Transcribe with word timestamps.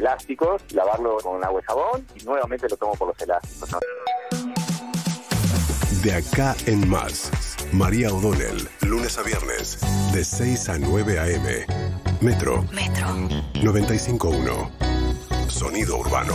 elásticos, 0.00 0.62
lavarlo 0.72 1.18
con 1.18 1.44
agua 1.44 1.60
y 1.60 1.64
jabón 1.64 2.06
y 2.14 2.24
nuevamente 2.24 2.68
lo 2.68 2.76
tomo 2.76 2.94
por 2.94 3.08
los 3.08 3.20
elásticos. 3.20 3.70
De 6.02 6.14
acá 6.14 6.56
en 6.66 6.88
más, 6.88 7.30
María 7.72 8.12
O'Donnell, 8.12 8.68
lunes 8.82 9.18
a 9.18 9.22
viernes, 9.22 9.78
de 10.12 10.24
6 10.24 10.68
a 10.70 10.78
9 10.78 11.18
a.m. 11.18 11.66
Metro. 12.20 12.64
Metro. 12.72 13.06
95.1. 13.54 15.50
Sonido 15.50 15.98
urbano. 15.98 16.34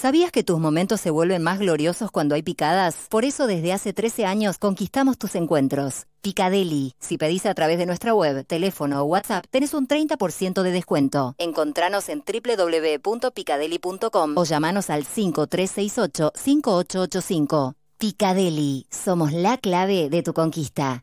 ¿Sabías 0.00 0.30
que 0.30 0.44
tus 0.44 0.60
momentos 0.60 1.00
se 1.00 1.10
vuelven 1.10 1.42
más 1.42 1.58
gloriosos 1.58 2.12
cuando 2.12 2.36
hay 2.36 2.44
picadas? 2.44 3.08
Por 3.10 3.24
eso 3.24 3.48
desde 3.48 3.72
hace 3.72 3.92
13 3.92 4.26
años 4.26 4.58
conquistamos 4.58 5.18
tus 5.18 5.34
encuentros. 5.34 6.06
Picadeli. 6.22 6.94
Si 7.00 7.18
pedís 7.18 7.46
a 7.46 7.54
través 7.54 7.78
de 7.78 7.86
nuestra 7.86 8.14
web, 8.14 8.46
teléfono 8.46 9.02
o 9.02 9.06
WhatsApp, 9.06 9.46
tenés 9.50 9.74
un 9.74 9.88
30% 9.88 10.62
de 10.62 10.70
descuento. 10.70 11.34
Encontranos 11.36 12.08
en 12.10 12.22
www.picadeli.com 12.22 14.36
o 14.36 14.44
llamanos 14.44 14.88
al 14.88 15.04
5368-5885. 15.04 17.74
Picadeli. 17.98 18.86
Somos 18.90 19.32
la 19.32 19.58
clave 19.58 20.10
de 20.10 20.22
tu 20.22 20.32
conquista. 20.32 21.02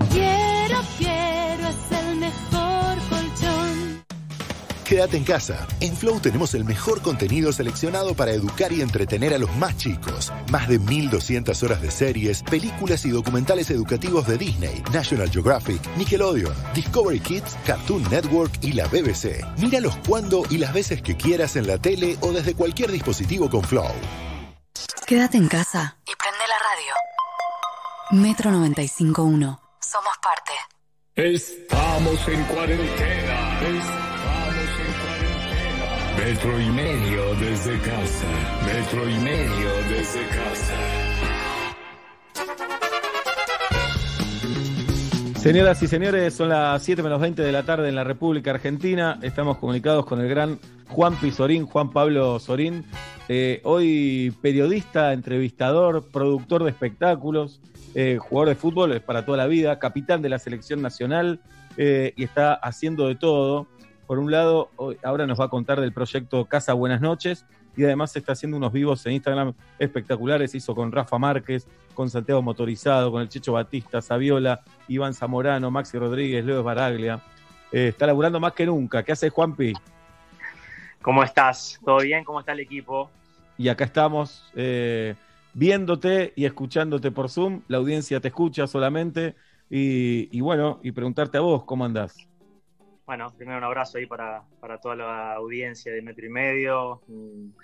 Quédate 4.91 5.15
en 5.15 5.23
casa. 5.23 5.65
En 5.79 5.95
Flow 5.95 6.19
tenemos 6.19 6.53
el 6.53 6.65
mejor 6.65 7.01
contenido 7.01 7.53
seleccionado 7.53 8.13
para 8.13 8.33
educar 8.33 8.73
y 8.73 8.81
entretener 8.81 9.33
a 9.33 9.37
los 9.37 9.49
más 9.55 9.77
chicos. 9.77 10.33
Más 10.51 10.67
de 10.67 10.79
1200 10.79 11.63
horas 11.63 11.81
de 11.81 11.89
series, 11.89 12.43
películas 12.43 13.05
y 13.05 13.09
documentales 13.09 13.69
educativos 13.69 14.27
de 14.27 14.37
Disney, 14.37 14.83
National 14.91 15.31
Geographic, 15.31 15.81
Nickelodeon, 15.95 16.53
Discovery 16.73 17.21
Kids, 17.21 17.55
Cartoon 17.65 18.03
Network 18.09 18.51
y 18.61 18.73
la 18.73 18.85
BBC. 18.87 19.45
Míralos 19.59 19.95
cuando 20.05 20.43
y 20.49 20.57
las 20.57 20.73
veces 20.73 21.01
que 21.01 21.15
quieras 21.15 21.55
en 21.55 21.67
la 21.67 21.77
tele 21.77 22.17
o 22.19 22.33
desde 22.33 22.53
cualquier 22.53 22.91
dispositivo 22.91 23.49
con 23.49 23.63
Flow. 23.63 23.93
Quédate 25.07 25.37
en 25.37 25.47
casa 25.47 25.99
y 26.05 26.11
prende 26.17 26.45
la 26.49 28.19
radio. 28.19 28.23
Metro 28.27 28.51
95.1. 28.51 29.57
Somos 29.79 30.17
parte. 30.21 30.51
Estamos 31.15 32.27
en 32.27 32.43
cuarentena. 32.43 34.20
Metro 36.23 36.61
y 36.61 36.69
medio 36.69 37.35
desde 37.39 37.79
casa. 37.79 38.27
Metro 38.63 39.09
y 39.09 39.15
medio 39.15 39.69
desde 39.89 40.27
casa. 40.27 40.77
Señoras 45.39 45.81
y 45.81 45.87
señores, 45.87 46.35
son 46.35 46.49
las 46.49 46.83
7 46.83 47.01
menos 47.01 47.19
20 47.19 47.41
de 47.41 47.51
la 47.51 47.63
tarde 47.63 47.89
en 47.89 47.95
la 47.95 48.03
República 48.03 48.51
Argentina. 48.51 49.17
Estamos 49.23 49.57
comunicados 49.57 50.05
con 50.05 50.21
el 50.21 50.29
gran 50.29 50.59
Juan 50.89 51.15
Pizorín, 51.15 51.65
Juan 51.65 51.89
Pablo 51.89 52.37
Sorín. 52.37 52.85
Eh, 53.27 53.59
hoy 53.63 54.31
periodista, 54.43 55.13
entrevistador, 55.13 56.07
productor 56.11 56.63
de 56.63 56.69
espectáculos, 56.69 57.61
eh, 57.95 58.19
jugador 58.21 58.49
de 58.49 58.55
fútbol 58.55 58.91
es 58.91 59.01
para 59.01 59.25
toda 59.25 59.39
la 59.39 59.47
vida, 59.47 59.79
capitán 59.79 60.21
de 60.21 60.29
la 60.29 60.37
selección 60.37 60.83
nacional 60.83 61.41
eh, 61.77 62.13
y 62.15 62.25
está 62.25 62.53
haciendo 62.53 63.07
de 63.07 63.15
todo. 63.15 63.65
Por 64.11 64.19
un 64.19 64.29
lado, 64.29 64.69
ahora 65.03 65.25
nos 65.25 65.39
va 65.39 65.45
a 65.45 65.47
contar 65.47 65.79
del 65.79 65.93
proyecto 65.93 66.43
Casa 66.43 66.73
Buenas 66.73 66.99
Noches 66.99 67.45
y 67.77 67.85
además 67.85 68.13
está 68.13 68.33
haciendo 68.33 68.57
unos 68.57 68.73
vivos 68.73 69.05
en 69.05 69.13
Instagram 69.13 69.53
espectaculares. 69.79 70.53
Hizo 70.53 70.75
con 70.75 70.91
Rafa 70.91 71.17
Márquez, 71.17 71.65
con 71.93 72.09
Santiago 72.09 72.41
Motorizado, 72.41 73.09
con 73.09 73.21
el 73.21 73.29
Checho 73.29 73.53
Batista, 73.53 74.01
Saviola, 74.01 74.65
Iván 74.89 75.13
Zamorano, 75.13 75.71
Maxi 75.71 75.97
Rodríguez, 75.97 76.43
Leo 76.43 76.61
Baraglia. 76.61 77.21
Eh, 77.71 77.87
está 77.87 78.05
laburando 78.05 78.37
más 78.41 78.51
que 78.51 78.65
nunca. 78.65 79.01
¿Qué 79.01 79.13
hace 79.13 79.29
Juanpi? 79.29 79.71
¿Cómo 81.01 81.23
estás? 81.23 81.79
¿Todo 81.81 81.99
bien? 81.99 82.25
¿Cómo 82.25 82.41
está 82.41 82.51
el 82.51 82.59
equipo? 82.59 83.09
Y 83.57 83.69
acá 83.69 83.85
estamos 83.85 84.43
eh, 84.55 85.15
viéndote 85.53 86.33
y 86.35 86.43
escuchándote 86.43 87.11
por 87.11 87.29
Zoom. 87.29 87.61
La 87.69 87.77
audiencia 87.77 88.19
te 88.19 88.27
escucha 88.27 88.67
solamente. 88.67 89.35
Y, 89.69 90.27
y 90.37 90.41
bueno, 90.41 90.81
y 90.83 90.91
preguntarte 90.91 91.37
a 91.37 91.41
vos, 91.41 91.63
¿cómo 91.63 91.85
andás? 91.85 92.27
Bueno, 93.05 93.33
primero 93.35 93.57
un 93.57 93.63
abrazo 93.63 93.97
ahí 93.97 94.05
para, 94.05 94.43
toda 94.81 94.95
la 94.95 95.33
audiencia 95.33 95.91
de 95.91 96.01
Metro 96.01 96.25
y 96.25 96.29
Medio. 96.29 97.01
Un, 97.07 97.55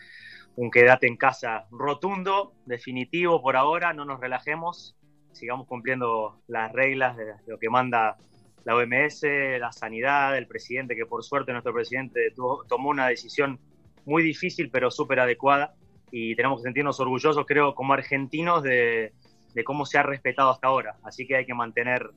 quédate 0.72 1.08
en 1.08 1.18
casa 1.18 1.68
rotundo, 1.72 2.54
definitivo 2.66 3.42
por 3.42 3.56
ahora, 3.56 3.94
no 3.94 4.06
nos 4.06 4.20
relajemos, 4.20 4.98
sigamos 5.32 5.68
cumpliendo 5.68 6.42
las 6.48 6.72
reglas 6.72 7.16
de 7.16 7.26
lo 7.46 7.60
que 7.60 7.70
manda 7.70 8.18
la 8.66 8.76
OMS, 8.76 9.22
la 9.60 9.72
sanidad, 9.72 10.36
el 10.36 10.48
presidente, 10.48 10.96
que 10.96 11.06
por 11.06 11.24
suerte 11.24 11.52
nuestro 11.52 11.74
presidente 11.74 12.34
tomó 12.68 12.90
una 12.90 13.08
decisión 13.08 13.60
muy 14.06 14.24
difícil 14.24 14.72
pero 14.72 14.90
súper 14.90 15.20
adecuada 15.20 15.76
y 16.12 16.36
tenemos 16.36 16.60
que 16.60 16.64
sentirnos 16.64 17.00
orgullosos, 17.00 17.46
creo, 17.46 17.76
como 17.76 17.94
argentinos 17.94 18.64
de, 18.64 19.14
de 19.54 19.64
cómo 19.64 19.86
se 19.86 19.98
ha 19.98 20.04
respetado 20.04 20.50
hasta 20.50 20.68
ahora. 20.68 20.96
Así 21.04 21.26
que 21.28 21.36
hay 21.36 21.46
que 21.46 21.54
mantener 21.54 22.10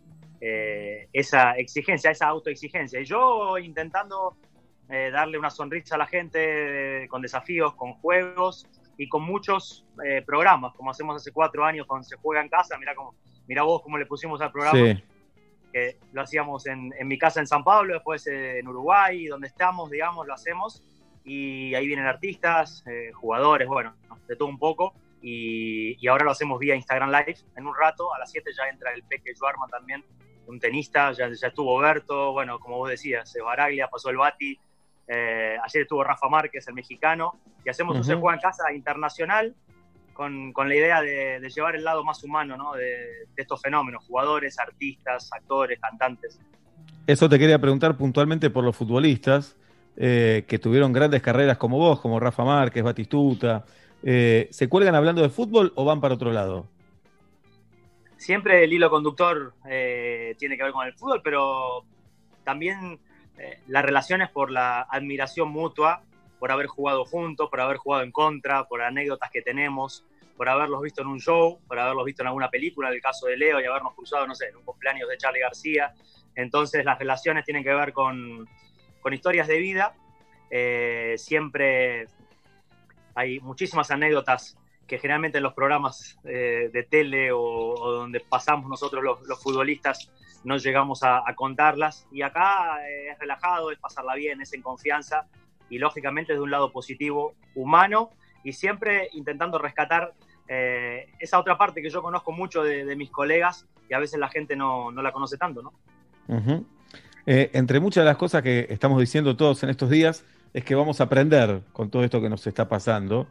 eh, 0.43 1.09
esa 1.13 1.53
exigencia, 1.53 2.11
esa 2.11 2.29
autoexigencia. 2.29 2.99
Y 3.01 3.05
yo 3.05 3.59
intentando 3.59 4.37
eh, 4.89 5.11
darle 5.13 5.39
una 5.39 5.51
sonrisa 5.51 5.97
a 5.97 5.99
la 5.99 6.07
gente 6.07 7.07
con 7.11 7.21
desafíos, 7.21 7.75
con 7.75 7.93
juegos 7.95 8.67
y 8.97 9.07
con 9.09 9.23
muchos 9.23 9.87
eh, 10.03 10.23
programas, 10.23 10.75
como 10.75 10.91
hacemos 10.91 11.17
hace 11.17 11.31
cuatro 11.31 11.65
años 11.65 11.87
cuando 11.87 12.09
se 12.09 12.17
juega 12.17 12.41
en 12.41 12.49
casa. 12.49 12.79
Mira, 12.79 12.95
como, 12.95 13.15
mira 13.47 13.63
vos 13.65 13.83
cómo 13.83 13.99
le 13.99 14.07
pusimos 14.07 14.41
al 14.41 14.51
programa. 14.51 14.99
Que 15.73 15.99
lo 16.13 16.23
hacíamos 16.23 16.67
en, 16.67 16.91
mi 17.05 17.17
casa 17.17 17.39
en 17.39 17.47
San 17.47 17.63
Pablo, 17.63 17.95
después 17.95 18.27
en 18.27 18.67
Uruguay, 18.67 19.27
donde 19.27 19.47
estamos, 19.47 19.89
digamos, 19.89 20.27
lo 20.27 20.35
hacemos. 20.35 20.83
Y 21.23 21.75
ahí 21.75 21.87
vienen 21.87 22.07
artistas, 22.07 22.83
jugadores, 23.15 23.69
bueno, 23.69 23.95
de 24.27 24.35
todo 24.35 24.49
un 24.49 24.59
poco. 24.59 24.95
Y, 25.23 26.05
ahora 26.09 26.25
lo 26.25 26.33
hacemos 26.33 26.59
vía 26.59 26.75
Instagram 26.75 27.13
Live. 27.13 27.37
En 27.57 27.69
un 27.69 27.77
rato, 27.77 28.13
a 28.13 28.19
las 28.19 28.33
7 28.33 28.51
ya 28.57 28.69
entra 28.69 28.93
el 28.93 29.05
Peque 29.05 29.33
Joarman 29.39 29.71
también 29.71 30.05
un 30.51 30.61
tenista, 30.61 31.13
ya, 31.13 31.29
ya 31.29 31.49
estuvo 31.49 31.79
Berto, 31.79 32.33
bueno, 32.33 32.59
como 32.59 32.79
vos 32.79 32.91
decías, 32.91 33.33
Baraglia, 33.45 33.89
pasó 33.89 34.11
el 34.11 34.17
Bati, 34.17 34.59
eh, 35.07 35.57
ayer 35.65 35.83
estuvo 35.83 36.05
Rafa 36.05 36.29
Márquez, 36.29 36.67
el 36.69 36.75
mexicano, 36.75 37.39
y 37.65 37.69
hacemos 37.69 37.97
un 37.97 38.05
Se 38.05 38.15
juega 38.15 38.37
en 38.37 38.41
casa 38.41 38.73
internacional 38.73 39.55
con, 40.13 40.53
con 40.53 40.69
la 40.69 40.75
idea 40.75 41.01
de, 41.01 41.49
llevar 41.55 41.77
el 41.77 41.85
lado 41.85 42.05
más 42.05 42.23
humano 42.23 42.57
¿no? 42.57 42.75
de, 42.75 43.27
estos 43.37 43.61
fenómenos, 43.61 44.05
jugadores, 44.07 44.59
artistas, 44.59 45.31
actores, 45.33 45.81
cantantes. 45.81 46.39
Eso 47.07 47.29
te 47.29 47.39
quería 47.39 47.59
preguntar 47.59 47.97
puntualmente 47.97 48.51
por 48.51 48.63
los 48.63 48.77
futbolistas 48.77 49.57
eh, 49.97 50.45
que 50.47 50.59
tuvieron 50.59 50.93
grandes 50.93 51.23
carreras 51.23 51.59
como 51.59 51.79
vos, 51.79 52.01
como 52.01 52.21
Rafa 52.21 52.45
Márquez, 52.45 52.83
Batistuta. 52.83 53.65
Eh, 54.03 54.49
¿Se 54.51 54.69
cuelgan 54.69 54.95
hablando 54.95 55.23
de 55.23 55.29
fútbol 55.29 55.73
o 55.75 55.85
van 55.85 56.01
para 56.01 56.15
otro 56.15 56.31
lado? 56.33 56.67
Siempre 58.21 58.63
el 58.63 58.73
hilo 58.73 58.91
conductor 58.91 59.55
eh, 59.67 60.35
tiene 60.39 60.57
que 60.57 60.63
ver 60.63 60.73
con 60.73 60.87
el 60.87 60.93
fútbol, 60.93 61.23
pero 61.25 61.87
también 62.45 63.01
eh, 63.39 63.61
las 63.67 63.83
relaciones 63.83 64.29
por 64.29 64.51
la 64.51 64.83
admiración 64.83 65.49
mutua, 65.49 66.03
por 66.39 66.53
haber 66.53 66.67
jugado 66.67 67.07
juntos, 67.07 67.49
por 67.49 67.63
haber 67.63 67.79
jugado 67.79 68.05
en 68.05 68.13
contra, 68.13 68.65
por 68.65 68.83
anécdotas 68.83 69.31
que 69.31 69.41
tenemos, 69.41 70.05
por 70.37 70.51
haberlos 70.51 70.83
visto 70.83 71.01
en 71.01 71.09
un 71.09 71.19
show, 71.19 71.61
por 71.67 71.79
haberlos 71.79 72.05
visto 72.05 72.23
en 72.23 72.27
alguna 72.27 72.51
película, 72.51 72.89
en 72.89 72.95
el 72.95 73.01
caso 73.01 73.27
de 73.27 73.39
Leo, 73.39 73.59
y 73.59 73.65
habernos 73.65 73.95
cruzado, 73.95 74.27
no 74.27 74.35
sé, 74.35 74.49
en 74.49 74.57
un 74.57 74.65
cumpleaños 74.65 75.09
de 75.09 75.17
Charlie 75.17 75.41
García. 75.41 75.95
Entonces 76.35 76.85
las 76.85 76.99
relaciones 76.99 77.47
tienen 77.47 77.65
que 77.65 77.73
ver 77.73 77.95
con, 77.95 78.47
historias 79.11 79.49
de 79.49 79.59
vida. 79.59 79.95
Eh, 80.51 81.15
siempre 81.17 82.07
hay 83.15 83.41
muchísimas 83.41 83.91
anécdotas 83.91 84.60
que 84.91 84.99
generalmente 84.99 85.39
en 85.39 85.45
los 85.45 85.55
programas 85.55 86.19
eh, 86.25 86.69
de 86.73 86.83
tele 86.83 87.31
o, 87.31 87.93
donde 87.93 88.19
pasamos 88.19 88.69
nosotros 88.69 89.05
los, 89.05 89.41
futbolistas 89.41 90.11
no 90.43 90.57
llegamos 90.57 91.05
a, 91.05 91.23
contarlas. 91.37 92.09
Y 92.11 92.23
acá 92.23 92.85
eh, 92.89 93.13
es 93.13 93.19
relajado, 93.21 93.71
es 93.71 93.79
pasarla 93.79 94.17
bien, 94.17 94.41
es 94.41 94.53
en 94.53 94.63
confianza 94.63 95.29
y 95.69 95.79
lógicamente 95.79 96.33
de 96.33 96.41
un 96.41 96.51
lado 96.51 96.73
positivo, 96.73 97.37
humano 97.55 98.11
y 98.43 98.53
siempre 98.53 99.09
intentando 99.13 99.59
rescatar 99.59 100.13
eh, 100.49 101.07
esa 101.21 101.39
otra 101.39 101.57
parte 101.57 101.83
que 101.83 101.91
yo 101.91 102.03
conozco 102.03 102.33
mucho 102.33 102.65
de, 102.65 102.97
mis 102.97 103.13
colegas 103.13 103.69
y 103.89 103.95
a 103.95 104.01
veces 104.01 104.19
la 104.19 104.29
gente 104.29 104.57
no, 104.57 104.91
la 104.91 105.13
conoce 105.13 105.39
tanto, 105.39 105.63
¿no? 105.63 105.73
Entre 107.27 107.79
muchas 107.79 108.03
de 108.03 108.07
las 108.07 108.17
cosas 108.17 108.43
que 108.43 108.67
estamos 108.71 108.99
diciendo 108.99 109.37
todos 109.37 109.63
en 109.63 109.71
estos 109.71 109.89
días 109.89 110.25
es 110.53 110.65
que 110.65 110.75
vamos 110.75 111.01
a 111.01 111.05
aprender 111.05 111.63
con 111.73 111.91
todo 111.91 112.03
esto 112.03 112.21
que 112.21 112.29
nos 112.29 112.45
está 112.45 112.69
pasando. 112.69 113.29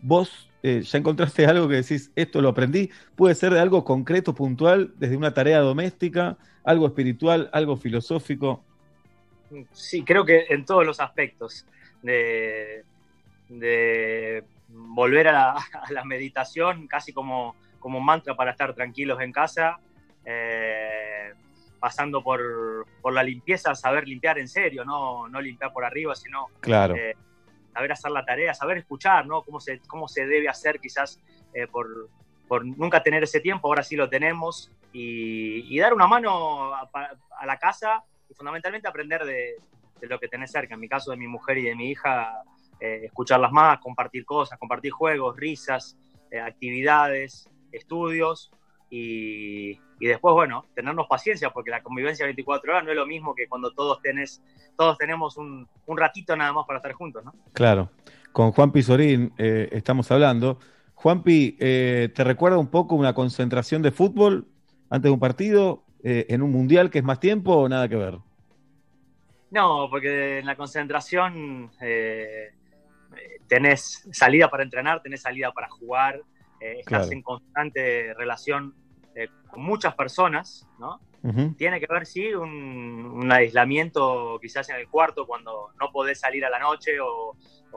Vos 0.00 0.50
ya 0.62 0.98
encontraste 0.98 1.46
algo 1.46 1.68
que 1.68 1.76
decís, 1.76 2.10
esto 2.16 2.40
lo 2.40 2.48
aprendí, 2.48 2.90
puede 3.14 3.34
ser 3.34 3.52
de 3.52 3.60
algo 3.60 3.84
concreto, 3.84 4.34
puntual, 4.34 4.92
desde 4.96 5.16
una 5.16 5.32
tarea 5.32 5.60
doméstica, 5.60 6.36
algo 6.64 6.86
espiritual, 6.86 7.48
algo 7.52 7.76
filosófico. 7.76 8.64
Sí, 9.72 10.02
creo 10.02 10.24
que 10.24 10.46
en 10.48 10.64
todos 10.64 10.84
los 10.84 10.98
aspectos 10.98 11.64
de 12.02 12.84
volver 14.68 15.28
a 15.28 15.56
la, 15.90 16.04
meditación 16.04 16.86
casi 16.86 17.12
como, 17.12 17.56
como 17.78 18.00
mantra 18.00 18.34
para 18.34 18.52
estar 18.52 18.74
tranquilos 18.74 19.20
en 19.20 19.32
casa, 19.32 19.78
eh, 20.24 21.32
pasando 21.78 22.22
por, 22.22 22.86
por, 23.00 23.12
la 23.12 23.22
limpieza, 23.22 23.74
saber 23.74 24.08
limpiar 24.08 24.38
en 24.38 24.48
serio, 24.48 24.84
no, 24.84 25.28
no 25.28 25.40
limpiar 25.40 25.72
por 25.72 25.84
arriba, 25.84 26.14
sino 26.14 26.48
claro. 26.60 26.96
Eh, 26.96 27.14
saber 27.76 27.92
hacer 27.92 28.10
la 28.10 28.24
tarea, 28.24 28.54
saber 28.54 28.78
escuchar, 28.78 29.26
¿no? 29.26 29.42
Cómo 29.42 29.60
se, 29.60 29.80
cómo 29.80 30.08
se 30.08 30.26
debe 30.26 30.48
hacer 30.48 30.80
quizás 30.80 31.20
eh, 31.52 31.66
por, 31.66 32.08
por, 32.48 32.64
nunca 32.64 33.02
tener 33.02 33.22
ese 33.22 33.40
tiempo, 33.40 33.68
ahora 33.68 33.82
sí 33.82 33.96
lo 33.96 34.08
tenemos, 34.08 34.72
y, 34.94 35.78
dar 35.78 35.92
una 35.92 36.06
mano 36.06 36.72
a, 36.74 37.46
la 37.46 37.58
casa 37.58 38.02
y 38.30 38.34
fundamentalmente 38.34 38.88
aprender 38.88 39.26
de, 39.26 39.56
de 40.00 40.06
lo 40.06 40.18
que 40.18 40.26
tenés 40.26 40.52
cerca. 40.52 40.72
En 40.72 40.80
mi 40.80 40.88
caso 40.88 41.10
de 41.10 41.18
mi 41.18 41.28
mujer 41.28 41.58
y 41.58 41.64
de 41.64 41.74
mi 41.74 41.90
hija, 41.90 42.42
eh, 42.80 43.02
escucharlas 43.04 43.52
más, 43.52 43.78
compartir 43.80 44.24
cosas, 44.24 44.58
compartir 44.58 44.92
juegos, 44.92 45.36
risas, 45.36 45.98
eh, 46.30 46.40
actividades, 46.40 47.46
estudios 47.72 48.50
y, 48.88 49.78
después, 50.00 50.32
bueno, 50.34 50.66
tenernos 50.74 51.06
paciencia 51.08 51.50
porque 51.50 51.70
la 51.70 51.82
convivencia 51.82 52.24
24 52.24 52.72
horas 52.72 52.84
no 52.84 52.90
es 52.90 52.96
lo 52.96 53.06
mismo 53.06 53.34
que 53.34 53.48
cuando 53.48 53.72
todos, 53.72 54.00
tenés, 54.00 54.42
todos 54.76 54.96
tenemos 54.98 55.36
un, 55.36 55.68
ratito 55.88 56.36
nada 56.36 56.52
más 56.52 56.66
para 56.66 56.78
estar 56.78 56.92
juntos, 56.92 57.24
¿no? 57.24 57.34
Claro. 57.52 57.90
Con 58.32 58.52
Juan 58.52 58.70
Pizorín 58.70 59.32
eh, 59.38 59.68
estamos 59.72 60.10
hablando. 60.10 60.58
Juanpi, 60.94 61.52
¿te 61.52 62.24
recuerda 62.24 62.58
un 62.58 62.68
poco 62.68 62.94
una 62.94 63.12
concentración 63.12 63.82
de 63.82 63.90
fútbol 63.90 64.46
antes 64.88 65.08
de 65.08 65.10
un 65.10 65.20
partido 65.20 65.84
en 66.02 66.40
un 66.40 66.52
mundial 66.52 66.90
que 66.90 66.98
es 66.98 67.04
más 67.04 67.20
tiempo 67.20 67.54
o 67.54 67.68
nada 67.68 67.88
que 67.88 67.96
ver? 67.96 68.18
No, 69.50 69.88
porque 69.90 70.38
en 70.38 70.46
la 70.46 70.56
concentración 70.56 71.70
tenés 73.46 74.08
salida 74.12 74.48
para 74.48 74.62
entrenar, 74.62 75.02
tenés 75.02 75.22
salida 75.22 75.52
para 75.52 75.68
jugar, 75.68 76.20
eh, 76.60 76.76
estás 76.80 77.10
en 77.10 77.22
constante 77.22 78.14
relación 78.14 78.74
eh, 79.14 79.28
con 79.48 79.62
muchas 79.62 79.94
personas, 79.94 80.68
¿no? 80.78 81.00
Tiene 81.56 81.80
que 81.80 81.86
ver, 81.90 82.06
sí, 82.06 82.32
un, 82.34 83.28
aislamiento 83.32 84.38
quizás 84.40 84.68
en 84.70 84.76
el 84.76 84.88
cuarto 84.88 85.26
cuando 85.26 85.72
no 85.80 85.90
podés 85.90 86.20
salir 86.20 86.44
a 86.44 86.50
la 86.50 86.60
noche 86.60 87.00
o, 87.00 87.34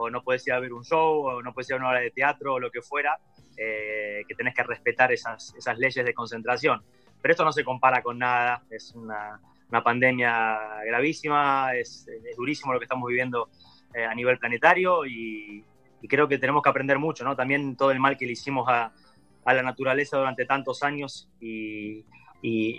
no 0.08 0.22
podés 0.22 0.46
ir 0.46 0.52
a 0.52 0.60
ver 0.60 0.72
un 0.72 0.84
show 0.84 1.26
o 1.26 1.42
no 1.42 1.52
podés 1.52 1.70
ir 1.70 1.74
a 1.74 1.78
una 1.78 1.88
hora 1.88 2.00
de 2.00 2.12
teatro 2.12 2.54
o 2.54 2.60
lo 2.60 2.70
que 2.70 2.80
fuera, 2.80 3.18
eh, 3.56 4.22
que 4.28 4.34
tenés 4.36 4.54
que 4.54 4.62
respetar 4.62 5.12
esas, 5.12 5.52
esas 5.56 5.78
leyes 5.78 6.04
de 6.04 6.14
concentración. 6.14 6.80
Pero 7.20 7.32
esto 7.32 7.44
no 7.44 7.50
se 7.50 7.64
compara 7.64 8.02
con 8.02 8.18
nada, 8.18 8.62
es 8.70 8.94
una, 8.94 9.40
una 9.68 9.82
pandemia 9.82 10.58
gravísima, 10.86 11.74
es, 11.74 12.06
es, 12.06 12.36
durísimo 12.36 12.72
lo 12.72 12.78
que 12.78 12.84
estamos 12.84 13.08
viviendo 13.08 13.48
eh, 13.94 14.04
a 14.04 14.14
nivel 14.14 14.38
planetario 14.38 15.04
y, 15.06 15.64
creo 16.08 16.28
que 16.28 16.38
tenemos 16.38 16.62
que 16.62 16.70
aprender 16.70 16.98
mucho, 16.98 17.24
¿no? 17.24 17.36
También 17.36 17.76
todo 17.76 17.90
el 17.90 18.00
mal 18.00 18.16
que 18.16 18.26
le 18.26 18.32
hicimos 18.32 18.68
a, 18.68 18.92
la 19.46 19.62
naturaleza 19.62 20.16
durante 20.16 20.46
tantos 20.46 20.82
años 20.84 21.28
y, 21.40 22.04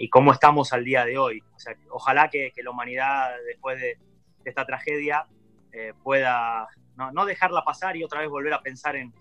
cómo 0.09 0.31
estamos 0.31 0.71
al 0.73 0.85
día 0.85 1.05
de 1.05 1.17
hoy. 1.17 1.43
O 1.55 1.59
sea, 1.59 1.75
ojalá 1.89 2.29
que, 2.29 2.51
la 2.63 2.71
humanidad, 2.71 3.31
después 3.45 3.79
de, 3.79 3.97
esta 4.45 4.65
tragedia, 4.65 5.25
eh, 5.71 5.93
pueda 6.01 6.67
no, 6.95 7.25
dejarla 7.25 7.63
pasar 7.63 7.97
y 7.97 8.03
otra 8.03 8.21
vez 8.21 8.29
volver 8.29 8.53
a 8.53 8.61
pensar 8.61 8.95
en, 8.95 9.13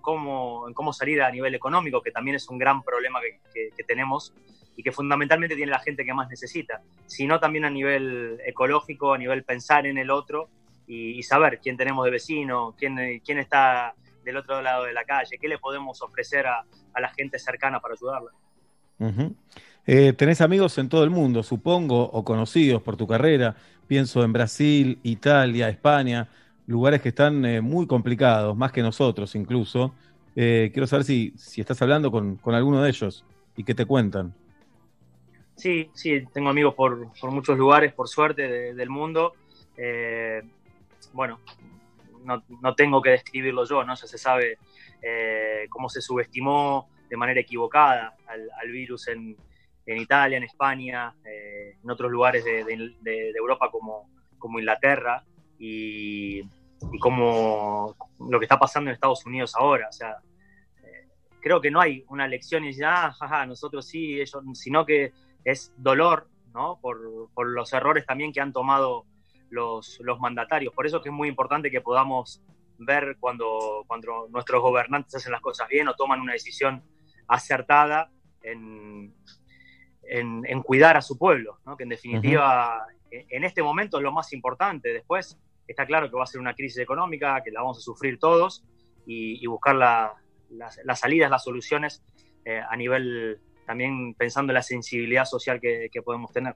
cómo, 0.00 0.66
en 0.68 0.74
cómo 0.74 0.92
salir 0.92 1.22
a 1.22 1.30
nivel 1.30 1.54
económico, 1.54 2.02
que 2.02 2.10
también 2.10 2.36
es 2.36 2.48
un 2.48 2.58
gran 2.58 2.82
problema 2.82 3.20
que, 3.20 3.70
que, 3.76 3.84
tenemos 3.84 4.34
y 4.76 4.82
que 4.82 4.92
fundamentalmente 4.92 5.56
tiene 5.56 5.70
la 5.70 5.78
gente 5.78 6.04
que 6.04 6.12
más 6.12 6.28
necesita, 6.28 6.82
sino 7.06 7.40
también 7.40 7.64
a 7.64 7.70
nivel 7.70 8.40
ecológico, 8.44 9.14
a 9.14 9.18
nivel 9.18 9.44
pensar 9.44 9.86
en 9.86 9.98
el 9.98 10.10
otro 10.10 10.48
y, 10.86 11.22
saber 11.22 11.60
quién 11.60 11.76
tenemos 11.76 12.04
de 12.04 12.10
vecino, 12.10 12.74
quién, 12.78 13.20
quién 13.24 13.38
está 13.38 13.94
del 14.26 14.36
otro 14.36 14.60
lado 14.60 14.84
de 14.84 14.92
la 14.92 15.04
calle, 15.04 15.38
qué 15.40 15.48
le 15.48 15.58
podemos 15.58 16.02
ofrecer 16.02 16.46
a, 16.46 16.64
la 16.98 17.08
gente 17.10 17.38
cercana 17.38 17.80
para 17.80 17.94
ayudarla. 17.94 18.30
Eh, 19.86 20.12
tenés 20.14 20.40
amigos 20.40 20.76
en 20.78 20.88
todo 20.88 21.04
el 21.04 21.10
mundo, 21.10 21.42
supongo, 21.42 22.02
o 22.02 22.24
conocidos 22.24 22.82
por 22.82 22.96
tu 22.96 23.06
carrera. 23.06 23.54
Pienso 23.86 24.24
en 24.24 24.32
Brasil, 24.32 24.98
Italia, 25.04 25.68
España, 25.68 26.28
lugares 26.66 27.00
que 27.00 27.10
están 27.10 27.44
eh, 27.44 27.60
muy 27.60 27.86
complicados, 27.86 28.56
más 28.56 28.72
que 28.72 28.82
nosotros 28.82 29.34
incluso. 29.36 29.94
Eh, 30.34 30.70
quiero 30.72 30.86
saber 30.86 31.04
si, 31.04 31.32
si 31.36 31.60
estás 31.60 31.80
hablando 31.82 32.10
con, 32.10 32.40
alguno 32.46 32.82
de 32.82 32.88
ellos 32.88 33.24
y 33.56 33.62
qué 33.62 33.74
te 33.74 33.86
cuentan. 33.86 34.34
Sí, 35.54 35.88
sí, 35.94 36.24
tengo 36.32 36.50
amigos 36.50 36.74
por, 36.74 37.10
muchos 37.30 37.56
lugares, 37.56 37.92
por 37.94 38.08
suerte, 38.08 38.74
del 38.74 38.90
mundo 38.90 39.34
bueno, 41.16 41.40
no, 42.24 42.74
tengo 42.74 43.00
que 43.00 43.10
describirlo 43.10 43.64
yo, 43.64 43.82
¿no? 43.84 43.94
Ya 43.94 44.06
se 44.06 44.18
sabe 44.18 44.58
eh, 45.02 45.66
cómo 45.70 45.88
se 45.88 46.00
subestimó 46.00 46.88
de 47.08 47.16
manera 47.16 47.40
equivocada 47.40 48.16
al, 48.26 48.70
virus 48.70 49.08
en, 49.08 49.36
Italia, 49.86 50.36
en 50.36 50.44
España, 50.44 51.14
eh, 51.24 51.78
en 51.82 51.90
otros 51.90 52.10
lugares 52.10 52.44
de, 52.44 53.32
Europa 53.34 53.70
como, 53.70 54.10
como 54.38 54.58
Inglaterra 54.58 55.24
y, 55.58 56.40
y, 56.40 56.98
como 57.00 57.96
lo 58.28 58.38
que 58.38 58.44
está 58.44 58.58
pasando 58.58 58.90
en 58.90 58.94
Estados 58.94 59.24
Unidos 59.24 59.54
ahora. 59.56 59.88
O 59.88 59.92
sea, 59.92 60.16
eh, 60.82 61.08
creo 61.40 61.60
que 61.60 61.70
no 61.70 61.80
hay 61.80 62.04
una 62.08 62.26
lección 62.26 62.64
y 62.64 62.68
decir, 62.68 62.84
ah, 62.84 63.12
jaja, 63.12 63.46
nosotros 63.46 63.86
sí, 63.86 64.20
ellos, 64.20 64.42
sino 64.54 64.84
que 64.84 65.12
es 65.44 65.72
dolor, 65.76 66.28
¿no? 66.52 66.78
Por, 66.80 67.30
por 67.32 67.46
los 67.46 67.72
errores 67.72 68.04
también 68.04 68.32
que 68.32 68.40
han 68.40 68.52
tomado 68.52 69.06
los, 69.50 70.00
mandatarios. 70.18 70.74
Por 70.74 70.86
eso 70.86 71.02
que 71.02 71.08
es 71.08 71.14
muy 71.14 71.28
importante 71.28 71.70
que 71.70 71.80
podamos 71.80 72.42
ver 72.78 73.16
cuando, 73.18 73.84
cuando 73.86 74.28
nuestros 74.30 74.60
gobernantes 74.60 75.14
hacen 75.14 75.32
las 75.32 75.40
cosas 75.40 75.68
bien 75.68 75.88
o 75.88 75.94
toman 75.94 76.20
una 76.20 76.34
decisión 76.34 76.82
acertada 77.28 78.10
en, 78.42 79.14
en, 80.02 80.62
cuidar 80.62 80.96
a 80.96 81.02
su 81.02 81.18
pueblo, 81.18 81.58
que 81.76 81.84
en 81.84 81.88
definitiva 81.88 82.86
en 83.10 83.44
este 83.44 83.62
momento 83.62 83.96
es 83.96 84.02
lo 84.02 84.12
más 84.12 84.32
importante. 84.32 84.92
Después 84.92 85.38
está 85.66 85.86
claro 85.86 86.10
que 86.10 86.16
va 86.16 86.24
a 86.24 86.26
ser 86.26 86.40
una 86.40 86.54
crisis 86.54 86.78
económica, 86.78 87.42
que 87.42 87.50
la 87.50 87.60
vamos 87.60 87.78
a 87.78 87.80
sufrir 87.80 88.18
todos 88.18 88.64
y, 89.06 89.44
buscar 89.46 89.74
las 89.74 91.00
salidas, 91.00 91.30
las 91.30 91.42
soluciones 91.42 92.04
eh, 92.44 92.60
a 92.68 92.76
nivel 92.76 93.40
también 93.66 94.14
pensando 94.14 94.52
en 94.52 94.54
la 94.54 94.62
sensibilidad 94.62 95.24
social 95.24 95.60
que 95.60 96.02
podemos 96.04 96.32
tener. 96.32 96.54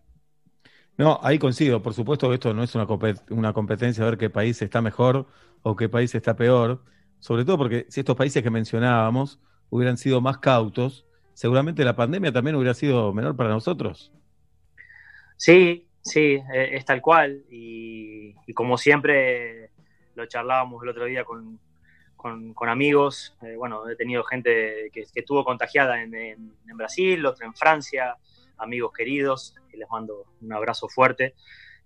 No, 0.97 1.19
ahí 1.23 1.39
coincido. 1.39 1.83
Por 1.83 1.95
supuesto 1.95 2.29
que 2.29 2.35
esto 2.35 2.53
no 2.53 2.63
es 2.63 2.75
una, 2.75 3.53
competencia 3.53 4.05
de 4.05 4.11
ver 4.11 4.19
qué 4.19 4.31
país 4.31 4.61
está 4.61 4.83
mejor 4.83 5.27
o 5.63 5.77
qué 5.77 5.89
país 5.89 6.15
está 6.15 6.37
peor. 6.37 6.83
Sobre 7.19 7.45
todo 7.45 7.59
porque 7.59 7.87
si 7.89 8.01
estos 8.01 8.17
países 8.17 8.43
que 8.43 8.51
mencionábamos 8.51 9.41
hubieran 9.71 9.97
sido 9.97 10.21
más 10.21 10.39
cautos, 10.39 11.07
seguramente 11.33 11.85
la 11.85 11.97
pandemia 11.97 12.33
también 12.33 12.57
hubiera 12.57 12.75
sido 12.75 13.13
menor 13.15 13.37
para 13.37 13.51
nosotros. 13.51 14.13
Sí, 15.37 15.87
sí, 16.03 16.39
e, 16.53 16.77
es 16.77 16.85
tal 16.85 17.01
cual. 17.01 17.45
Y, 17.51 18.35
como 18.55 18.77
siempre 18.77 19.71
lo 20.17 20.27
charlábamos 20.27 20.83
el 20.83 20.91
otro 20.91 21.05
día 21.07 21.25
con, 21.25 21.59
amigos. 22.69 23.35
Eh, 23.43 23.57
bueno, 23.57 23.89
he 23.89 23.97
tenido 23.97 24.23
gente 24.25 24.91
que, 24.93 25.07
estuvo 25.15 25.45
contagiada 25.45 26.03
en, 26.03 26.15
en 26.15 26.77
Brasil, 26.77 27.25
otra 27.25 27.47
en 27.47 27.55
Francia, 27.55 28.17
amigos 28.61 28.93
queridos, 28.93 29.55
que 29.71 29.77
les 29.77 29.89
mando 29.91 30.27
un 30.41 30.53
abrazo 30.53 30.89
fuerte. 30.89 31.35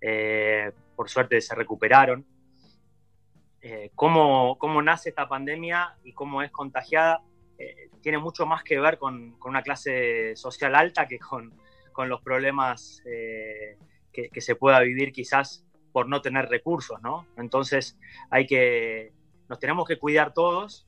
Eh, 0.01 0.71
por 0.97 1.09
suerte 1.09 1.41
se 1.41 1.55
recuperaron. 1.55 2.27
eh, 3.63 3.91
cómo, 3.95 4.59
cómo, 4.59 4.83
nace 4.83 5.09
esta 5.09 5.27
pandemia 5.27 5.97
y 6.05 6.13
cómo 6.13 6.43
es 6.43 6.51
contagiada 6.51 7.23
eh, 7.57 7.89
tiene 8.03 8.19
mucho 8.19 8.45
más 8.45 8.63
que 8.63 8.79
ver 8.79 8.99
con, 8.99 9.39
con, 9.39 9.51
una 9.51 9.63
clase 9.63 10.37
social 10.37 10.75
alta 10.75 11.09
que 11.09 11.19
con, 11.19 11.55
con 11.93 12.11
los 12.11 12.21
problemas 12.21 13.01
que, 13.05 14.29
que, 14.29 14.41
se 14.43 14.57
pueda 14.57 14.81
vivir 14.81 15.13
quizás 15.13 15.65
por 15.93 16.09
no 16.09 16.21
tener 16.21 16.47
recursos, 16.51 17.01
¿no? 17.01 17.27
Entonces 17.39 17.97
hay 18.29 18.47
que, 18.47 19.13
nos 19.49 19.59
tenemos 19.59 19.89
que 19.89 19.99
cuidar 19.99 20.35
todos, 20.35 20.87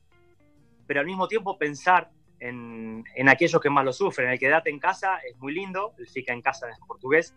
pero 0.85 0.99
al 0.99 1.05
mismo 1.07 1.27
tiempo 1.27 1.57
pensar 1.57 2.11
en, 2.39 3.03
aquellos 3.27 3.61
que 3.61 3.69
más 3.69 3.85
lo 3.85 3.93
sufren. 3.93 4.29
El 4.29 4.39
quedarte 4.39 4.69
en 4.69 4.79
casa 4.79 5.17
es 5.19 5.37
muy 5.37 5.53
lindo, 5.53 5.93
el 5.97 6.07
fica 6.07 6.33
en 6.33 6.41
casa 6.41 6.69
es 6.69 6.77
portugués, 6.87 7.33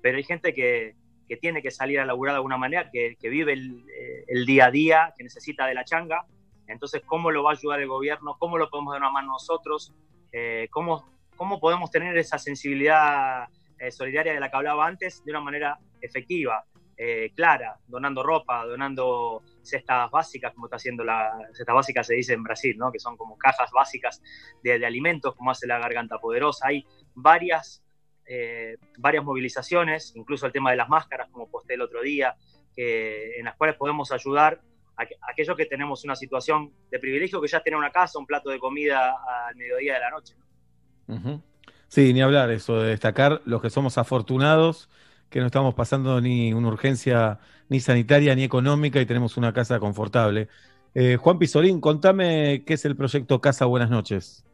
pero 0.00 0.16
hay 0.16 0.24
gente 0.24 0.54
que, 0.54 0.94
que 1.28 1.36
tiene 1.36 1.62
que 1.62 1.70
salir 1.70 2.00
a 2.00 2.04
laburar 2.04 2.34
de 2.34 2.38
alguna 2.38 2.56
manera, 2.56 2.90
que, 2.90 3.16
vive 3.22 3.52
el, 3.52 3.84
eh, 3.88 4.24
el, 4.28 4.46
día 4.46 4.66
a 4.66 4.70
día, 4.70 5.14
que 5.16 5.24
necesita 5.24 5.66
de 5.66 5.74
la 5.74 5.84
changa. 5.84 6.24
Entonces, 6.66 7.02
¿cómo 7.04 7.30
lo 7.30 7.42
va 7.42 7.50
a 7.50 7.54
ayudar 7.54 7.80
el 7.80 7.88
gobierno? 7.88 8.36
¿Cómo 8.38 8.58
lo 8.58 8.70
podemos 8.70 8.92
dar 8.92 9.02
una 9.02 9.10
mano 9.10 9.32
nosotros? 9.32 9.92
Eh, 10.32 10.68
¿cómo, 10.70 11.04
¿Cómo 11.36 11.58
podemos 11.58 11.90
tener 11.90 12.16
esa 12.16 12.38
sensibilidad 12.38 13.48
eh, 13.78 13.90
solidaria 13.90 14.34
de 14.34 14.40
la 14.40 14.50
que 14.50 14.56
hablaba 14.56 14.86
antes 14.86 15.24
de 15.24 15.30
una 15.30 15.40
manera 15.40 15.78
efectiva, 16.00 16.64
eh, 16.96 17.32
clara, 17.34 17.78
donando 17.86 18.22
ropa, 18.22 18.66
donando 18.66 19.42
cestas 19.62 20.10
básicas, 20.10 20.52
como 20.54 20.66
está 20.66 20.76
haciendo 20.76 21.04
la 21.04 21.32
cestas 21.52 21.74
básicas 21.74 22.06
se 22.06 22.14
dice 22.14 22.34
en 22.34 22.42
Brasil, 22.42 22.76
¿no? 22.78 22.90
que 22.90 22.98
son 22.98 23.16
como 23.16 23.36
cajas 23.36 23.70
básicas 23.72 24.22
de, 24.62 24.84
alimentos, 24.84 25.34
como 25.34 25.50
hace 25.50 25.66
la 25.66 25.78
Garganta 25.78 26.18
Poderosa. 26.18 26.68
Hay 26.68 26.86
varias 27.14 27.84
eh, 28.26 28.76
varias 28.98 29.24
movilizaciones, 29.24 30.12
incluso 30.14 30.46
el 30.46 30.52
tema 30.52 30.70
de 30.70 30.76
las 30.76 30.88
máscaras, 30.88 31.28
como 31.30 31.50
posté 31.50 31.74
el 31.74 31.82
otro 31.82 32.02
día, 32.02 32.36
en 32.76 33.44
las 33.44 33.56
cuales 33.56 33.76
podemos 33.76 34.10
ayudar 34.12 34.60
a, 34.96 35.04
que, 35.04 35.14
a, 35.16 35.32
aquellos 35.32 35.56
que 35.56 35.66
tenemos 35.66 36.04
una 36.04 36.16
situación 36.16 36.72
de 36.90 36.98
privilegio, 36.98 37.40
que 37.40 37.48
ya 37.48 37.60
tienen 37.60 37.78
una 37.78 37.90
casa, 37.90 38.18
un 38.18 38.26
plato 38.26 38.48
de 38.48 38.58
comida 38.58 39.16
al 39.48 39.56
mediodía 39.56 39.94
de 39.94 40.00
la 40.00 40.10
noche. 40.10 40.34
-huh. 41.08 41.42
Sí, 41.88 42.12
ni 42.12 42.22
hablar 42.22 42.50
eso 42.50 42.80
de 42.80 42.90
destacar 42.90 43.42
los 43.44 43.60
que 43.60 43.70
somos 43.70 43.98
afortunados, 43.98 44.88
que 45.30 45.40
no 45.40 45.46
estamos 45.46 45.74
pasando 45.74 46.20
ni 46.20 46.52
una 46.52 46.68
urgencia 46.68 47.38
ni 47.68 47.80
sanitaria 47.80 48.34
ni 48.34 48.42
económica 48.42 49.00
y 49.00 49.06
tenemos 49.06 49.36
una 49.36 49.52
casa 49.52 49.78
confortable. 49.78 50.48
Eh, 50.92 51.16
Juan 51.16 51.38
Pizorín, 51.38 51.80
contame 51.80 52.64
qué 52.66 52.74
es 52.74 52.84
el 52.84 52.96
proyecto 52.96 53.40
Casa 53.40 53.64
Buenas 53.64 53.90
noches. 53.90 54.44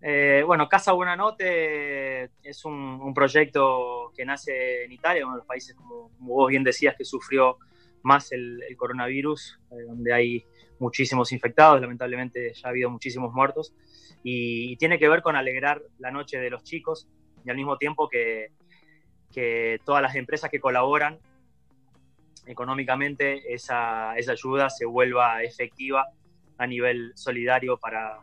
Eh, 0.00 0.44
bueno, 0.46 0.68
Casa 0.68 0.92
Buenanote 0.92 2.30
es 2.44 2.64
un, 2.64 3.12
proyecto 3.12 4.12
que 4.16 4.24
nace 4.24 4.84
en 4.84 4.92
Italia, 4.92 5.24
uno 5.24 5.34
de 5.34 5.38
los 5.38 5.46
países, 5.46 5.74
como, 5.74 6.12
vos 6.20 6.48
bien 6.48 6.62
decías, 6.62 6.94
que 6.96 7.04
sufrió 7.04 7.58
más 8.02 8.30
el, 8.30 8.62
coronavirus, 8.76 9.58
eh, 9.72 9.82
donde 9.88 10.12
hay 10.12 10.44
muchísimos 10.78 11.32
infectados, 11.32 11.80
lamentablemente 11.80 12.52
ya 12.54 12.68
ha 12.68 12.70
habido 12.70 12.88
muchísimos 12.88 13.32
muertos, 13.32 13.74
y, 14.22 14.76
tiene 14.76 15.00
que 15.00 15.08
ver 15.08 15.22
con 15.22 15.34
alegrar 15.34 15.82
la 15.98 16.12
noche 16.12 16.38
de 16.38 16.50
los 16.50 16.62
chicos 16.62 17.08
y 17.44 17.50
al 17.50 17.56
mismo 17.56 17.76
tiempo 17.76 18.08
que, 18.08 18.52
que 19.32 19.80
todas 19.84 20.02
las 20.02 20.14
empresas 20.14 20.50
que 20.50 20.60
colaboran 20.60 21.18
económicamente, 22.46 23.52
esa, 23.52 24.16
esa 24.16 24.32
ayuda 24.32 24.70
se 24.70 24.86
vuelva 24.86 25.42
efectiva 25.42 26.06
a 26.58 26.66
nivel 26.66 27.12
solidario 27.14 27.76
para, 27.76 28.20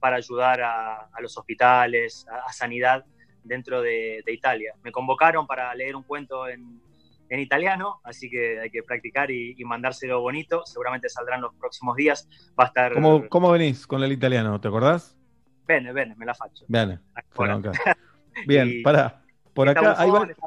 para 0.00 0.16
ayudar 0.16 0.62
a, 0.62 0.96
a 1.12 1.20
los 1.20 1.36
hospitales, 1.36 2.26
a, 2.28 2.48
a, 2.48 2.52
sanidad 2.52 3.04
dentro 3.44 3.82
de, 3.82 4.22
de, 4.24 4.32
Italia. 4.32 4.74
Me 4.82 4.90
convocaron 4.90 5.46
para 5.46 5.72
leer 5.74 5.94
un 5.94 6.02
cuento 6.02 6.48
en, 6.48 6.80
en 7.28 7.40
italiano, 7.40 8.00
así 8.02 8.28
que 8.28 8.58
hay 8.60 8.70
que 8.70 8.82
practicar 8.82 9.30
y, 9.30 9.54
y, 9.56 9.64
mandárselo 9.64 10.20
bonito. 10.20 10.64
Seguramente 10.64 11.08
saldrán 11.08 11.42
los 11.42 11.54
próximos 11.54 11.94
días. 11.96 12.28
Va 12.58 12.64
a 12.64 12.66
estar. 12.68 12.94
¿Cómo, 12.94 13.28
cómo 13.28 13.50
venís 13.50 13.86
con 13.86 14.02
el 14.02 14.12
italiano? 14.12 14.60
¿Te 14.60 14.68
acordás? 14.68 15.16
Bene, 15.66 15.92
bene, 15.92 16.14
me 16.16 16.26
la 16.26 16.34
faccio. 16.34 16.66
Bene. 16.68 17.00
Bueno. 17.34 17.60
Bien, 18.46 18.68
y, 18.72 18.82
para. 18.82 19.22
Por 19.56 19.68
acá 19.68 19.96
hay 19.98 20.10
va... 20.10 20.24
está, 20.24 20.46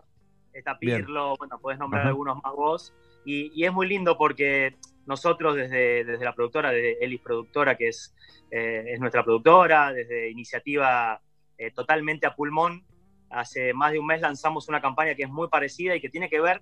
está 0.54 0.80
Pirlo, 0.80 1.36
bueno, 1.38 1.60
puedes 1.60 1.80
nombrar 1.80 2.04
Ajá. 2.04 2.10
algunos 2.10 2.42
más 2.42 2.54
vos. 2.54 2.94
Y, 3.26 3.52
y, 3.54 3.66
es 3.66 3.74
muy 3.74 3.88
lindo 3.88 4.18
porque 4.18 4.78
nosotros 5.06 5.58
desde, 5.58 6.06
desde 6.06 6.24
la 6.24 6.34
productora, 6.34 6.72
desde 6.72 7.04
Elis 7.04 7.20
Productora, 7.20 7.76
que 7.76 7.90
es, 7.90 8.16
eh, 8.50 8.86
es 8.88 9.00
nuestra 9.02 9.26
productora, 9.26 9.92
desde 9.92 10.30
iniciativa 10.30 11.20
eh, 11.58 11.72
totalmente 11.72 12.26
a 12.26 12.34
pulmón, 12.36 12.86
hace 13.30 13.74
más 13.74 13.92
de 13.92 14.00
un 14.00 14.08
mes 14.08 14.22
lanzamos 14.22 14.70
una 14.70 14.82
campaña 14.82 15.16
que 15.16 15.24
es 15.24 15.30
muy 15.30 15.50
parecida 15.50 15.96
y 15.96 16.02
que 16.02 16.10
tiene 16.10 16.30
que 16.30 16.40
ver 16.40 16.62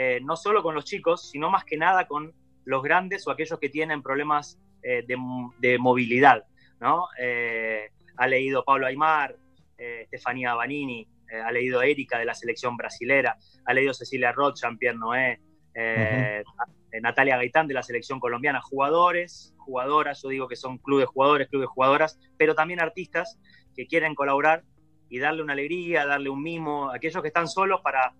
eh, 0.00 0.20
no 0.22 0.36
solo 0.36 0.62
con 0.62 0.76
los 0.76 0.84
chicos, 0.84 1.28
sino 1.28 1.50
más 1.50 1.64
que 1.64 1.76
nada 1.76 2.06
con 2.06 2.32
los 2.64 2.82
grandes 2.84 3.26
o 3.26 3.32
aquellos 3.32 3.58
que 3.58 3.68
tienen 3.68 4.00
problemas 4.00 4.56
eh, 4.80 5.04
de, 5.06 5.16
de, 5.58 5.78
movilidad. 5.78 6.44
¿no? 6.80 7.08
Eh, 7.20 7.90
ha 8.16 8.26
leído 8.28 8.64
Pablo 8.64 8.86
Aymar, 8.86 9.34
Estefanía 9.76 10.54
Banini, 10.54 11.06
ha 11.44 11.52
leído 11.52 11.82
Erika 11.82 12.18
de 12.18 12.24
la 12.24 12.34
selección 12.34 12.76
brasilera, 12.76 13.36
ha 13.64 13.74
leído 13.74 13.92
Cecilia 13.94 14.32
Roth, 14.32 14.56
Jean-Pierre 14.60 14.98
Noé, 14.98 15.40
Uh 15.78 15.80
-huh. 15.80 17.00
Natalia 17.02 17.36
Gaitán 17.36 17.68
de 17.68 17.74
la 17.74 17.82
selección 17.82 18.18
colombiana, 18.18 18.60
jugadores, 18.60 19.54
jugadoras, 19.58 20.20
yo 20.22 20.30
digo 20.30 20.48
que 20.48 20.56
son 20.56 20.78
clubes 20.78 21.04
de 21.04 21.06
jugadores, 21.06 21.48
clubes 21.48 21.68
jugadoras, 21.68 22.18
pero 22.36 22.54
también 22.54 22.80
artistas 22.80 23.38
que 23.76 23.86
quieren 23.86 24.14
colaborar 24.14 24.64
y 25.08 25.18
darle 25.20 25.42
una 25.42 25.52
alegría, 25.52 26.04
darle 26.04 26.30
un 26.30 26.42
mimo 26.42 26.90
a 26.90 26.96
aquellos 26.96 27.22
que 27.22 27.28
están 27.28 27.46
solos 27.46 27.80
para, 27.82 28.12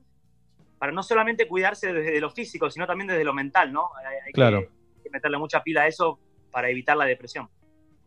para 0.79 0.93
no 0.93 1.03
solamente 1.03 1.49
cuidarse 1.49 1.93
desde 1.93 2.21
lo 2.21 2.31
físico, 2.31 2.71
sino 2.71 2.87
también 2.87 3.09
desde 3.09 3.25
lo 3.25 3.35
mental, 3.35 3.73
¿no? 3.73 3.91
Hay 4.25 4.33
claro. 4.33 4.61
que, 4.61 4.67
hay 4.67 5.03
que 5.03 5.11
meterle 5.11 5.39
mucha 5.39 5.63
pila 5.63 5.83
a 5.83 5.87
eso 5.89 6.21
para 6.53 6.71
evitar 6.71 6.97
la 6.97 7.07
depresión. 7.07 7.49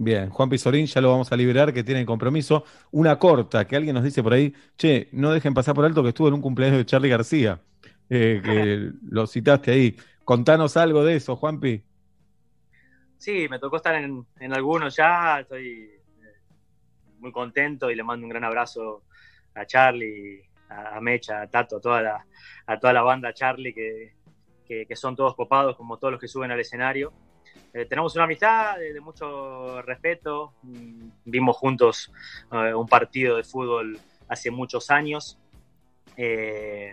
Bien, 0.03 0.31
Juan 0.31 0.49
Pizorín 0.49 0.87
ya 0.87 0.99
lo 0.99 1.11
vamos 1.11 1.31
a 1.31 1.37
liberar, 1.37 1.71
que 1.71 1.83
tiene 1.83 2.03
compromiso. 2.07 2.63
Una 2.89 3.19
corta, 3.19 3.67
que 3.67 3.75
alguien 3.75 3.93
nos 3.93 4.03
dice 4.03 4.23
por 4.23 4.33
ahí, 4.33 4.51
che, 4.75 5.09
no 5.11 5.31
dejen 5.31 5.53
pasar 5.53 5.75
por 5.75 5.85
alto 5.85 6.01
que 6.01 6.09
estuvo 6.09 6.27
en 6.27 6.33
un 6.33 6.41
cumpleaños 6.41 6.79
de 6.79 6.87
Charlie 6.87 7.09
García, 7.09 7.61
eh, 8.09 8.41
que 8.43 8.91
lo 9.11 9.27
citaste 9.27 9.69
ahí. 9.69 9.95
Contanos 10.25 10.75
algo 10.75 11.05
de 11.05 11.17
eso, 11.17 11.35
Juanpi. 11.35 11.83
Sí, 13.19 13.45
me 13.47 13.59
tocó 13.59 13.75
estar 13.75 13.93
en, 13.93 14.25
en 14.39 14.53
algunos 14.53 14.95
ya, 14.95 15.41
estoy 15.41 15.91
muy 17.19 17.31
contento 17.31 17.91
y 17.91 17.95
le 17.95 18.03
mando 18.03 18.25
un 18.25 18.31
gran 18.31 18.43
abrazo 18.43 19.03
a 19.53 19.67
Charlie, 19.67 20.41
a, 20.67 20.99
Mecha, 20.99 21.43
a 21.43 21.47
Tato, 21.47 21.77
a 21.77 21.79
toda 21.79 22.01
la, 22.01 22.25
a 22.65 22.79
toda 22.79 22.91
la 22.91 23.03
banda 23.03 23.35
Charlie, 23.35 23.71
que, 23.71 24.15
que, 24.65 24.87
que, 24.87 24.95
son 24.95 25.15
todos 25.15 25.35
copados, 25.35 25.77
como 25.77 25.99
todos 25.99 26.13
los 26.13 26.19
que 26.19 26.27
suben 26.27 26.49
al 26.49 26.59
escenario. 26.59 27.13
Eh, 27.73 27.85
tenemos 27.85 28.15
una 28.15 28.25
amistad 28.25 28.77
de, 28.77 28.99
mucho 28.99 29.81
respeto, 29.81 30.53
vimos 31.23 31.55
juntos 31.55 32.11
eh, 32.51 32.73
un 32.73 32.87
partido 32.87 33.37
de 33.37 33.43
fútbol 33.43 33.97
hace 34.27 34.51
muchos 34.51 34.89
años. 34.89 35.37
Eh, 36.17 36.91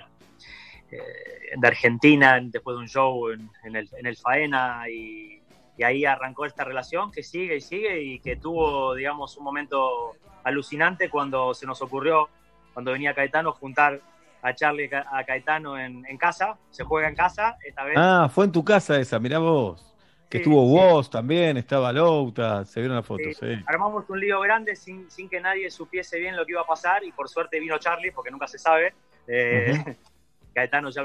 de 0.91 1.69
Argentina, 1.69 2.41
después 2.43 2.77
de 2.77 2.81
un 2.81 2.89
show 2.89 3.31
en, 3.31 3.51
el, 3.77 3.89
en 3.99 4.07
el 4.07 4.17
Faena, 4.17 4.89
y, 4.89 5.43
y 5.79 5.83
ahí 5.83 6.05
arrancó 6.05 6.45
esta 6.45 6.65
relación 6.65 7.11
que 7.13 7.23
sigue 7.23 7.57
y 7.57 7.61
sigue 7.61 8.03
y 8.03 8.19
que 8.19 8.37
tuvo, 8.37 8.95
digamos, 8.95 9.37
un 9.37 9.45
momento 9.45 10.17
alucinante 10.45 11.09
cuando 11.09 11.55
se 11.55 11.67
nos 11.67 11.81
ocurrió, 11.83 12.29
cuando 12.75 12.93
venía 12.93 13.15
Caetano, 13.15 13.53
juntar 13.53 14.01
a 14.43 14.55
Charlie 14.55 14.91
a 14.93 15.25
Caetano 15.25 15.79
en, 15.79 16.05
en, 16.07 16.19
casa, 16.19 16.57
se 16.71 16.85
juega 16.85 17.09
en 17.09 17.15
casa 17.15 17.57
esta 17.65 17.85
vez. 17.85 17.95
Ah, 17.97 18.29
fue 18.33 18.47
en 18.47 18.53
tu 18.53 18.65
casa 18.65 18.99
esa, 18.99 19.19
mirá 19.19 19.39
vos. 19.39 19.88
Que 20.29 20.39
sí, 20.39 20.43
estuvo 20.43 20.63
sí. 20.67 20.73
vos 20.73 21.11
también, 21.11 21.57
estaba 21.57 21.93
Louta, 21.93 22.65
se 22.65 22.81
vieron 22.81 22.97
las 22.97 23.07
fotos. 23.07 23.37
Sí. 23.39 23.47
Armamos 23.67 24.09
un 24.11 24.21
lío 24.21 24.41
grande 24.41 24.77
sin, 24.77 25.11
sin, 25.11 25.29
que 25.29 25.41
nadie 25.41 25.71
supiese 25.71 26.19
bien 26.19 26.37
lo 26.37 26.45
que 26.45 26.53
iba 26.53 26.61
a 26.61 26.67
pasar 26.67 27.03
y 27.05 27.13
por 27.13 27.29
suerte 27.29 27.59
vino 27.59 27.79
Charlie, 27.79 28.13
porque 28.13 28.31
nunca 28.31 28.47
se 28.47 28.59
sabe. 28.59 28.93
Eh, 29.27 29.73
uh 29.73 29.75
-huh. 29.91 29.97
Caetano 30.55 30.91
ya 30.91 31.03